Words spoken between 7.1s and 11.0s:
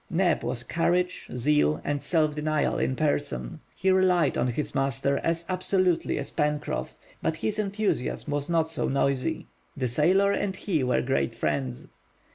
but his enthusiasm was not so noisy. The sailor and he